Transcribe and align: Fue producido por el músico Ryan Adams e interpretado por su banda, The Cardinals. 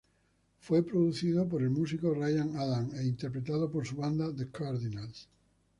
Fue 0.57 0.81
producido 0.81 1.47
por 1.47 1.61
el 1.61 1.69
músico 1.69 2.11
Ryan 2.11 2.55
Adams 2.57 2.95
e 2.95 3.05
interpretado 3.05 3.69
por 3.69 3.85
su 3.85 3.97
banda, 3.97 4.35
The 4.35 4.49
Cardinals. 4.49 5.27